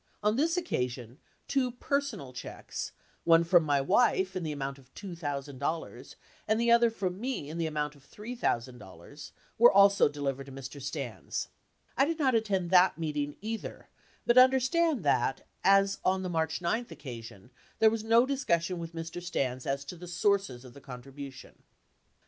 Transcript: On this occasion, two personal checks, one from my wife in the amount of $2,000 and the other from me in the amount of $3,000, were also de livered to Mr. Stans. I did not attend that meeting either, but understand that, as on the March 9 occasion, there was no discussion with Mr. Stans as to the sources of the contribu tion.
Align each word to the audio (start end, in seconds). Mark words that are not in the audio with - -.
On 0.23 0.35
this 0.35 0.57
occasion, 0.57 1.19
two 1.47 1.69
personal 1.69 2.33
checks, 2.33 2.91
one 3.23 3.43
from 3.43 3.63
my 3.63 3.79
wife 3.79 4.35
in 4.35 4.41
the 4.41 4.51
amount 4.51 4.79
of 4.79 4.91
$2,000 4.95 6.15
and 6.47 6.59
the 6.59 6.71
other 6.71 6.89
from 6.89 7.21
me 7.21 7.47
in 7.47 7.59
the 7.59 7.67
amount 7.67 7.93
of 7.95 8.03
$3,000, 8.09 9.31
were 9.59 9.71
also 9.71 10.09
de 10.09 10.19
livered 10.19 10.47
to 10.47 10.51
Mr. 10.51 10.81
Stans. 10.81 11.49
I 11.95 12.05
did 12.05 12.17
not 12.17 12.33
attend 12.33 12.71
that 12.71 12.97
meeting 12.97 13.35
either, 13.41 13.89
but 14.25 14.39
understand 14.39 15.03
that, 15.03 15.45
as 15.63 15.99
on 16.03 16.23
the 16.23 16.29
March 16.29 16.61
9 16.63 16.87
occasion, 16.89 17.51
there 17.77 17.91
was 17.91 18.03
no 18.03 18.25
discussion 18.25 18.79
with 18.79 18.95
Mr. 18.95 19.21
Stans 19.21 19.67
as 19.67 19.85
to 19.85 19.95
the 19.95 20.07
sources 20.07 20.65
of 20.65 20.73
the 20.73 20.81
contribu 20.81 21.31
tion. 21.31 21.61